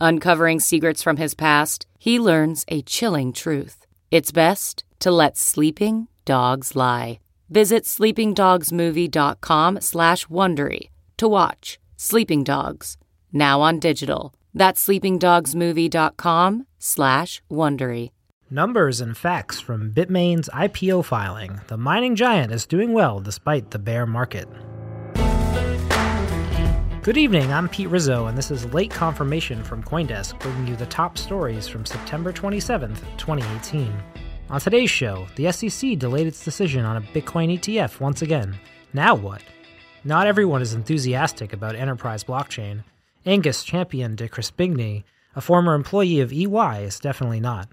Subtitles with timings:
[0.00, 3.86] Uncovering secrets from his past, he learns a chilling truth.
[4.10, 7.20] It's best to let sleeping dogs lie.
[7.50, 12.96] Visit sleepingdogsmovie.com slash Wondery to watch Sleeping Dogs,
[13.30, 14.32] now on digital.
[14.54, 18.10] That's sleepingdogsmovie.com slash Wondery.
[18.48, 21.60] Numbers and facts from Bitmain's IPO filing.
[21.66, 24.48] The mining giant is doing well despite the bear market.
[27.02, 30.84] Good evening, I'm Pete Rizzo, and this is Late Confirmation from Coindesk, bringing you the
[30.84, 33.90] top stories from September 27th, 2018.
[34.50, 38.54] On today's show, the SEC delayed its decision on a Bitcoin ETF once again.
[38.92, 39.40] Now what?
[40.04, 42.84] Not everyone is enthusiastic about enterprise blockchain.
[43.24, 45.04] Angus Champion de Crespigny,
[45.34, 47.70] a former employee of EY, is definitely not.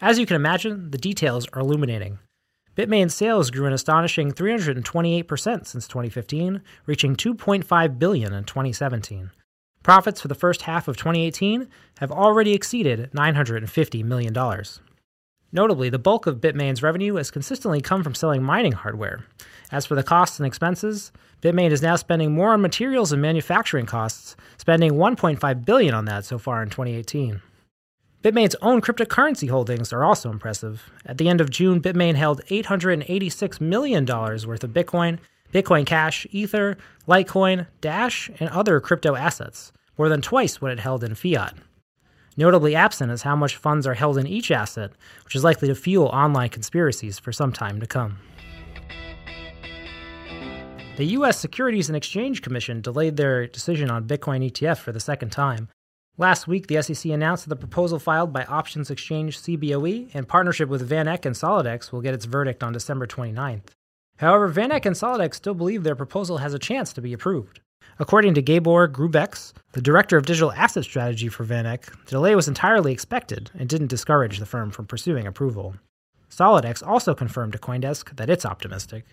[0.00, 2.20] As you can imagine, the details are illuminating.
[2.76, 9.32] Bitmain's sales grew an astonishing 328% since 2015, reaching 2.5 billion in 2017.
[9.82, 11.68] Profits for the first half of 2018
[11.98, 14.32] have already exceeded $950 million.
[15.52, 19.24] Notably, the bulk of Bitmain's revenue has consistently come from selling mining hardware.
[19.72, 21.12] As for the costs and expenses,
[21.42, 26.24] Bitmain is now spending more on materials and manufacturing costs, spending 1.5 billion on that
[26.24, 27.40] so far in 2018.
[28.22, 30.90] Bitmain's own cryptocurrency holdings are also impressive.
[31.06, 35.18] At the end of June, Bitmain held $886 million worth of Bitcoin,
[35.52, 36.76] Bitcoin Cash, Ether,
[37.08, 41.54] Litecoin, Dash, and other crypto assets, more than twice what it held in fiat.
[42.36, 44.92] Notably absent is how much funds are held in each asset,
[45.24, 48.18] which is likely to fuel online conspiracies for some time to come.
[50.96, 51.38] The U.S.
[51.38, 55.68] Securities and Exchange Commission delayed their decision on Bitcoin ETF for the second time.
[56.18, 60.68] Last week, the SEC announced that the proposal filed by Options Exchange CBOE in partnership
[60.68, 63.68] with VanEck and SolidX will get its verdict on December 29th.
[64.18, 67.60] However, VanEck and SolidX still believe their proposal has a chance to be approved.
[68.00, 72.48] According to Gabor Gurbacs, the director of digital asset strategy for VanEck, the delay was
[72.48, 75.74] entirely expected and didn't discourage the firm from pursuing approval.
[76.30, 79.04] SolidX also confirmed to Coindesk that it's optimistic.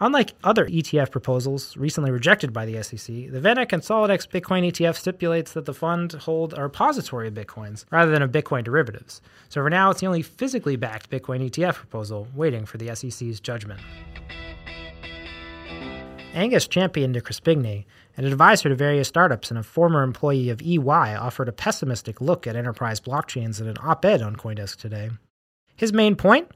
[0.00, 4.96] Unlike other ETF proposals recently rejected by the SEC, the VanEck and SolidX Bitcoin ETF
[4.96, 9.20] stipulates that the fund hold a repository of Bitcoins rather than of Bitcoin derivatives.
[9.50, 13.40] So for now, it's the only physically backed Bitcoin ETF proposal waiting for the SEC's
[13.40, 13.80] judgment.
[16.34, 17.84] Angus Champion de Crespigny,
[18.16, 20.78] an advisor to various startups and a former employee of EY,
[21.16, 25.10] offered a pessimistic look at enterprise blockchains in an op ed on Coindesk today.
[25.76, 26.50] His main point?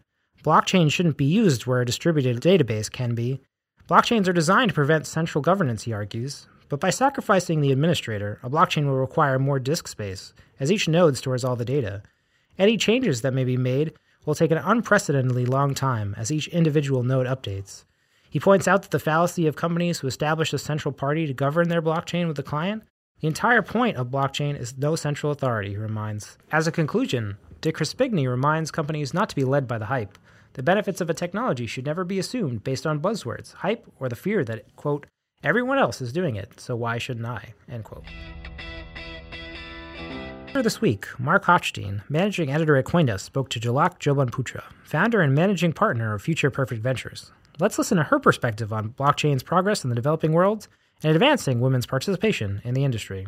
[0.44, 3.40] Blockchain shouldn't be used where a distributed database can be.
[3.88, 8.50] Blockchains are designed to prevent central governance, he argues, but by sacrificing the administrator, a
[8.50, 12.02] blockchain will require more disk space, as each node stores all the data.
[12.58, 13.94] Any changes that may be made
[14.24, 17.84] will take an unprecedentedly long time as each individual node updates.
[18.30, 21.68] He points out that the fallacy of companies who establish a central party to govern
[21.68, 22.82] their blockchain with the client.
[23.20, 26.36] The entire point of blockchain is no central authority, he reminds.
[26.52, 30.18] As a conclusion, Dick Crespigny reminds companies not to be led by the hype.
[30.52, 34.16] The benefits of a technology should never be assumed based on buzzwords, hype, or the
[34.16, 35.06] fear that, quote,
[35.42, 38.04] everyone else is doing it, so why shouldn't I, end quote.
[40.54, 45.74] This week, Marc Hochstein, managing editor at Coindesk, spoke to Jalak Jobanputra, founder and managing
[45.74, 47.30] partner of Future Perfect Ventures.
[47.58, 50.68] Let's listen to her perspective on blockchain's progress in the developing world
[51.02, 53.26] and advancing women's participation in the industry.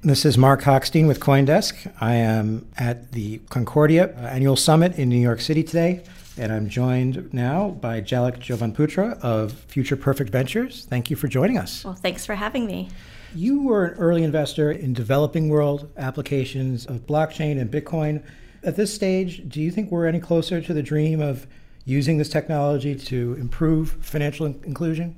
[0.00, 1.92] This is Marc Hochstein with Coindesk.
[2.00, 6.02] I am at the Concordia uh, Annual Summit in New York City today,
[6.38, 10.86] and I'm joined now by Jalak Jobanputra of Future Perfect Ventures.
[10.86, 11.84] Thank you for joining us.
[11.84, 12.88] Well, thanks for having me.
[13.34, 18.24] You were an early investor in developing world applications of blockchain and Bitcoin.
[18.64, 21.46] At this stage, do you think we're any closer to the dream of
[21.84, 25.16] using this technology to improve financial in- inclusion?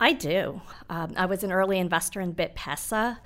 [0.00, 0.60] I do.
[0.88, 3.18] Um, I was an early investor in BitPesa.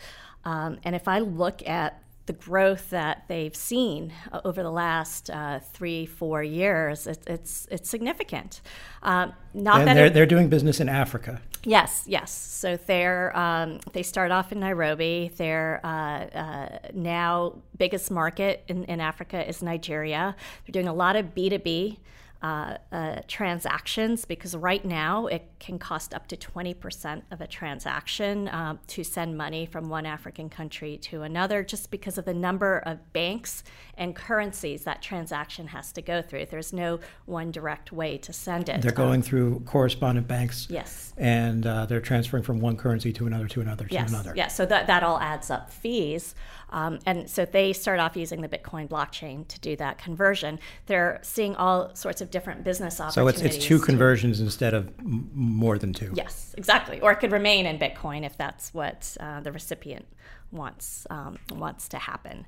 [0.45, 5.31] Um, and if I look at the growth that they've seen uh, over the last
[5.31, 8.61] uh, three, four years, it, it's it's significant.
[9.03, 11.41] Um, not and that they're, it, they're doing business in Africa.
[11.65, 12.31] Yes, yes.
[12.31, 15.33] So they're um, they start off in Nairobi.
[15.37, 20.37] Their uh, uh, now biggest market in, in Africa is Nigeria.
[20.67, 21.99] They're doing a lot of B two B
[22.43, 28.47] uh, uh, transactions because right now it can cost up to 20% of a transaction
[28.49, 32.79] uh, to send money from one African country to another just because of the number
[32.87, 33.65] of banks
[33.97, 36.47] and currencies that transaction has to go through.
[36.47, 38.83] There's no one direct way to send it.
[38.83, 40.69] They're going um, through correspondent banks.
[40.71, 41.13] Yes.
[41.17, 44.11] And uh, they're transferring from one currency to another, to another, to yes.
[44.11, 44.33] another.
[44.37, 44.55] Yes, Yeah.
[44.55, 46.37] so that, that all adds up fees.
[46.71, 50.59] Um, and so they start off using the Bitcoin blockchain to do that conversion.
[50.87, 53.41] They're seeing all sorts of different business opportunities.
[53.41, 56.13] So it's, it's two conversions instead of m- more than two.
[56.15, 57.01] Yes, exactly.
[57.01, 60.07] Or it could remain in Bitcoin if that's what uh, the recipient
[60.51, 62.47] wants um, wants to happen.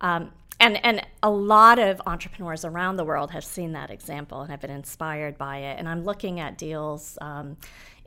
[0.00, 4.50] Um, and and a lot of entrepreneurs around the world have seen that example and
[4.50, 5.78] have been inspired by it.
[5.78, 7.56] And I'm looking at deals um,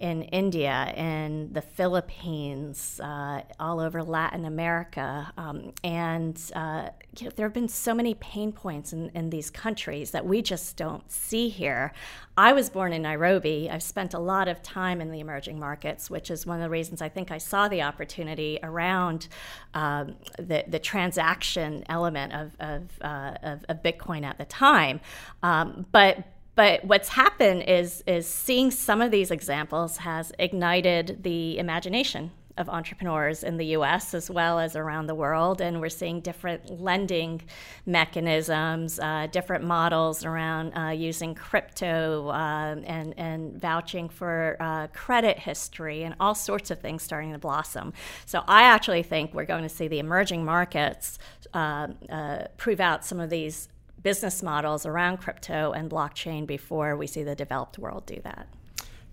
[0.01, 5.31] in India, in the Philippines, uh, all over Latin America.
[5.37, 6.89] Um, and uh,
[7.19, 10.41] you know, there have been so many pain points in, in these countries that we
[10.41, 11.93] just don't see here.
[12.35, 13.69] I was born in Nairobi.
[13.69, 16.69] I've spent a lot of time in the emerging markets, which is one of the
[16.69, 19.27] reasons I think I saw the opportunity around
[19.75, 24.99] um, the, the transaction element of, of, uh, of, of Bitcoin at the time.
[25.43, 26.25] Um, but
[26.55, 32.69] but what's happened is is seeing some of these examples has ignited the imagination of
[32.69, 35.61] entrepreneurs in the US as well as around the world.
[35.61, 37.41] And we're seeing different lending
[37.85, 45.39] mechanisms, uh, different models around uh, using crypto uh, and, and vouching for uh, credit
[45.39, 47.93] history and all sorts of things starting to blossom.
[48.25, 51.19] So I actually think we're going to see the emerging markets
[51.53, 53.67] uh, uh, prove out some of these
[54.03, 58.47] business models around crypto and blockchain before we see the developed world do that.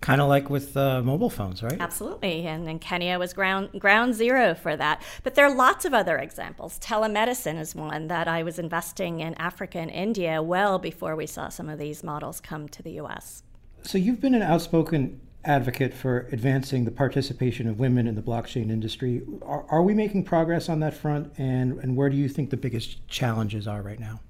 [0.01, 1.79] Kind of like with uh, mobile phones, right?
[1.79, 2.47] Absolutely.
[2.47, 5.01] And, and Kenya was ground, ground zero for that.
[5.23, 6.79] But there are lots of other examples.
[6.79, 11.49] Telemedicine is one that I was investing in Africa and India well before we saw
[11.49, 13.43] some of these models come to the US.
[13.83, 18.69] So you've been an outspoken advocate for advancing the participation of women in the blockchain
[18.69, 19.21] industry.
[19.41, 21.33] Are, are we making progress on that front?
[21.37, 24.21] And, and where do you think the biggest challenges are right now?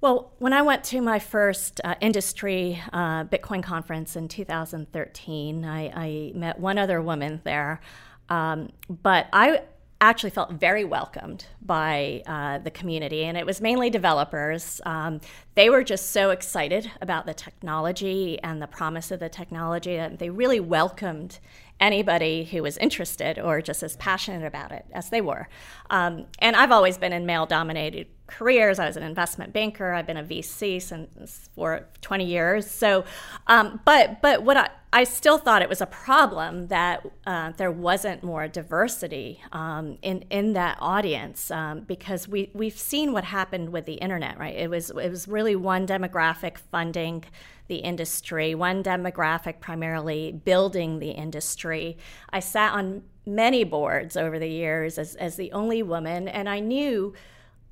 [0.00, 5.88] Well, when I went to my first uh, industry uh, Bitcoin conference in 2013, I,
[5.88, 7.80] I, met one other woman there.
[8.28, 9.62] Um, but I
[10.00, 14.80] actually felt very welcomed by uh, the community, and it was mainly developers.
[14.86, 15.20] Um,
[15.56, 20.20] they were just so excited about the technology and the promise of the technology that
[20.20, 21.40] they really welcomed
[21.80, 25.48] anybody who was interested or just as passionate about it as they were.
[25.90, 28.78] Um, and I've always been in male dominated careers.
[28.78, 29.92] I was an investment banker.
[29.92, 32.70] I've been a VC since for 20 years.
[32.70, 33.04] So,
[33.48, 37.70] um, but but what I I still thought it was a problem that uh, there
[37.70, 43.70] wasn't more diversity um, in in that audience um, because we we've seen what happened
[43.70, 44.38] with the internet.
[44.38, 44.56] Right?
[44.56, 47.24] It was it was really one demographic funding
[47.68, 51.98] the industry, one demographic primarily building the industry.
[52.30, 56.60] I sat on many boards over the years as, as the only woman, and I
[56.60, 57.12] knew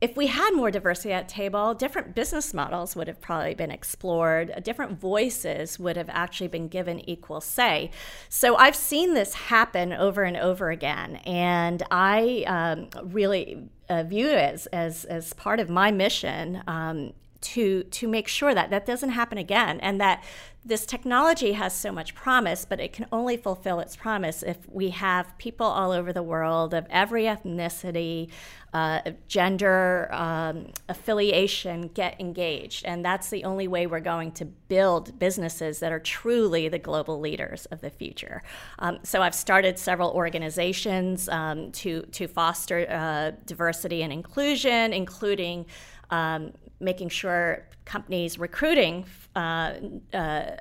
[0.00, 4.52] if we had more diversity at table, different business models would have probably been explored.
[4.62, 7.90] Different voices would have actually been given equal say.
[8.28, 14.28] So I've seen this happen over and over again, and I um, really uh, view
[14.28, 18.86] it as, as, as part of my mission um, to to make sure that that
[18.86, 20.22] doesn't happen again and that
[20.64, 24.90] this technology has so much promise but it can only fulfill its promise if we
[24.90, 28.28] have people all over the world of every ethnicity
[28.76, 32.84] uh, gender um, affiliation get engaged.
[32.84, 37.18] And that's the only way we're going to build businesses that are truly the global
[37.18, 38.42] leaders of the future.
[38.78, 45.64] Um, so i've started several organizations um, to to foster uh, diversity and inclusion including
[46.10, 49.74] um, making sure companies recruiting uh,
[50.12, 50.56] uh,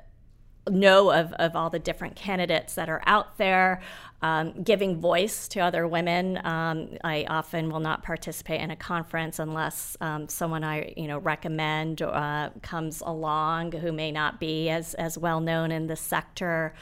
[0.68, 3.80] know of, of all the different candidates that are out there,
[4.22, 6.38] um, giving voice to other women.
[6.44, 11.18] Um, I often will not participate in a conference unless um, someone I you know
[11.18, 16.74] recommend uh, comes along who may not be as, as well known in the sector.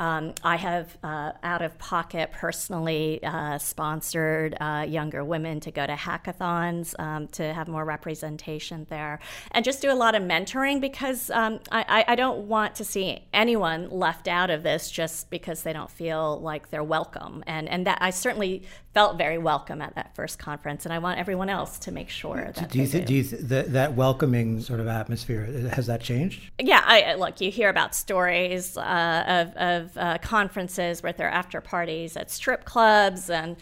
[0.00, 5.86] Um, I have uh, out of pocket personally uh, sponsored uh, younger women to go
[5.86, 9.18] to hackathons um, to have more representation there
[9.50, 13.24] and just do a lot of mentoring because um, I, I, don't want to see
[13.32, 17.44] anyone left out of this just because they don't feel like they're welcome.
[17.46, 18.64] And, and that I certainly
[18.94, 22.52] felt very welcome at that first conference, and I want everyone else to make sure
[22.54, 22.70] that.
[22.70, 23.14] Do you, th- do.
[23.14, 26.50] you th- that, that welcoming sort of atmosphere has that changed?
[26.58, 27.40] Yeah, I look.
[27.40, 32.64] You hear about stories uh, of, of uh, conferences with their after parties at strip
[32.64, 33.56] clubs, and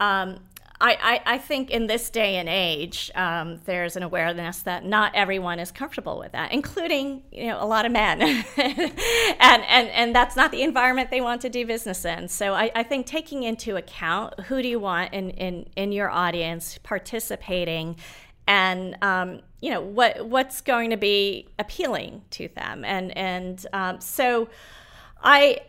[0.00, 0.40] um,
[0.82, 5.14] I, I, I, think in this day and age, um, there's an awareness that not
[5.14, 8.20] everyone is comfortable with that, including you know a lot of men,
[8.56, 8.92] and,
[9.38, 12.26] and and that's not the environment they want to do business in.
[12.26, 16.10] So I, I think taking into account who do you want in in, in your
[16.10, 17.96] audience participating,
[18.48, 24.00] and um, you know what what's going to be appealing to them, and and um,
[24.00, 24.48] so
[25.22, 25.60] I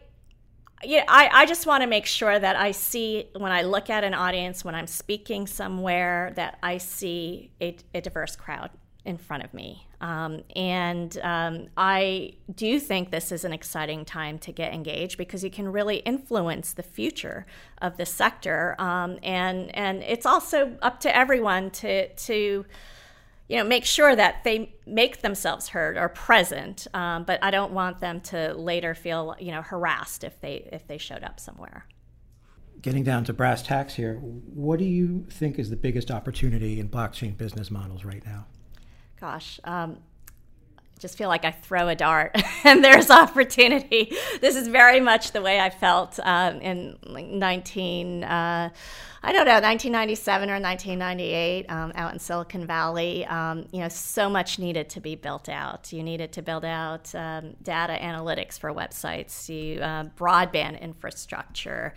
[0.86, 4.04] yeah, I, I just want to make sure that I see when I look at
[4.04, 8.72] an audience, when I'm speaking somewhere, that I see a, a diverse crowd
[9.06, 9.88] in front of me.
[10.00, 15.44] Um, and um, I do think this is an exciting time to get engaged because
[15.44, 17.46] you can really influence the future
[17.82, 18.75] of the sector.
[18.80, 22.66] Um, and, and it's also up to everyone to, to
[23.47, 26.88] you know, make sure that they make themselves heard or present.
[26.93, 30.88] Um, but I don't want them to later feel, you know, harassed if they if
[30.88, 31.85] they showed up somewhere.
[32.81, 36.89] Getting down to brass tacks here, what do you think is the biggest opportunity in
[36.89, 38.45] blockchain business models right now?
[39.19, 40.00] Gosh, um,
[41.03, 42.31] just feel like I throw a dart
[42.63, 44.15] and there's opportunity.
[44.39, 48.24] This is very much the way I felt um, in like 19.
[48.24, 48.69] Uh,
[49.25, 53.25] I don't know, 1997 or 1998 um, out in Silicon Valley.
[53.25, 55.91] Um, you know, so much needed to be built out.
[55.91, 61.95] You needed to build out um, data analytics for websites, you, uh, broadband infrastructure.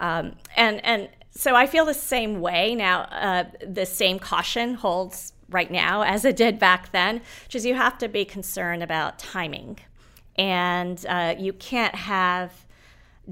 [0.00, 3.02] Um, and, and so I feel the same way now.
[3.02, 7.74] Uh, the same caution holds right now as it did back then, which is you
[7.74, 9.78] have to be concerned about timing.
[10.36, 12.65] And uh, you can't have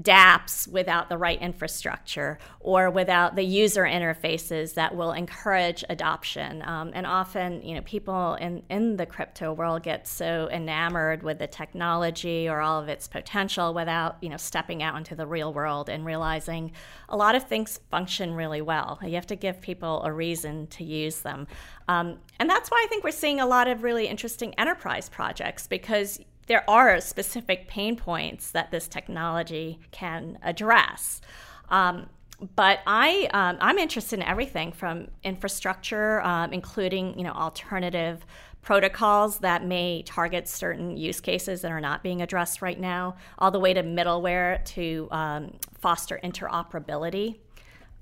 [0.01, 6.61] dApps without the right infrastructure or without the user interfaces that will encourage adoption.
[6.65, 11.39] Um, and often, you know, people in, in the crypto world get so enamored with
[11.39, 15.53] the technology or all of its potential without, you know, stepping out into the real
[15.53, 16.73] world and realizing
[17.07, 18.99] a lot of things function really well.
[19.01, 21.47] You have to give people a reason to use them.
[21.87, 25.67] Um, and that's why I think we're seeing a lot of really interesting enterprise projects
[25.67, 31.21] because there are specific pain points that this technology can address.
[31.69, 32.07] Um,
[32.55, 38.25] but I um, I'm interested in everything from infrastructure, um, including you know alternative
[38.61, 43.51] protocols that may target certain use cases that are not being addressed right now, all
[43.51, 47.37] the way to middleware to um, foster interoperability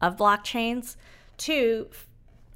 [0.02, 0.96] of blockchains,
[1.38, 1.88] to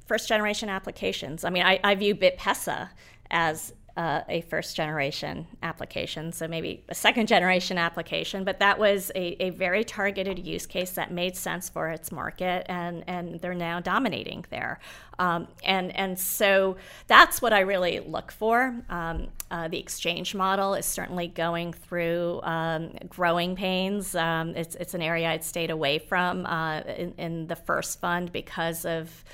[0.06, 1.44] first generation applications.
[1.44, 2.88] I mean, I, I view BitPesa
[3.30, 9.10] as uh, a first generation application, so maybe a second generation application, but that was
[9.16, 13.54] a, a, very targeted use case that made sense for its market, and, and they're
[13.54, 14.78] now dominating there.
[15.18, 16.76] Um, and, and so
[17.08, 18.72] that's what I really look for.
[18.88, 24.14] Um, uh, the exchange model is certainly going through um, growing pains.
[24.14, 28.30] Um, it's, it's an area I'd stayed away from uh, in, in the first fund
[28.30, 29.24] because of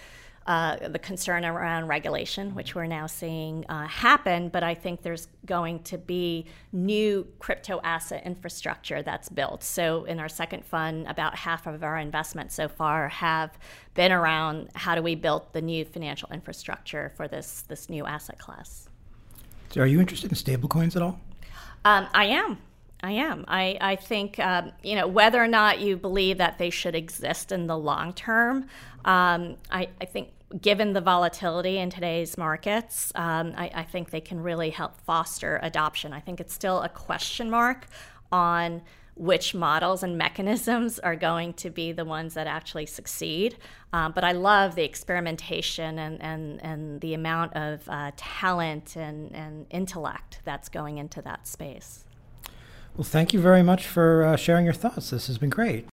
[0.46, 4.48] uh, the concern around regulation, which we're now seeing uh, happen.
[4.48, 9.62] But I think there's going to be new crypto asset infrastructure that's built.
[9.62, 13.58] So in our second fund, about half of our investments so far have
[13.94, 18.38] been around how do we build the new financial infrastructure for this this new asset
[18.38, 18.88] class.
[19.70, 21.20] So are you interested in stablecoins at all?
[21.84, 22.58] Um, I am.
[23.04, 23.44] I am.
[23.49, 27.52] I, I think, um, you know, whether or not you believe that they should exist
[27.52, 28.66] in the long term,
[29.04, 34.23] um, I, I think given the volatility in today's markets, um, I, I think they
[34.23, 36.14] can really help foster adoption.
[36.14, 37.88] I think it's still a question mark
[38.32, 38.80] on
[39.16, 43.58] which models and mechanisms are going to be the ones that actually succeed.
[43.92, 49.30] Um, but I love the experimentation and, and, and the amount of uh, talent and,
[49.34, 52.06] and intellect that's going into that space.
[52.96, 55.10] Well, thank you very much for uh, sharing your thoughts.
[55.10, 55.86] This has been great.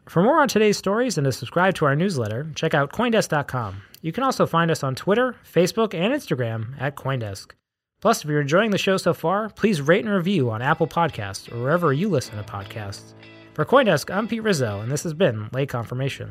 [0.09, 3.83] For more on today's stories and to subscribe to our newsletter, check out Coindesk.com.
[4.03, 7.53] You can also find us on Twitter, Facebook, and Instagram at Coindesk.
[8.01, 11.53] Plus, if you're enjoying the show so far, please rate and review on Apple Podcasts
[11.53, 13.15] or wherever you listen to podcasts.
[13.55, 16.31] For Coindesk, I'm Pete Rizzo, and this has been Late Confirmation.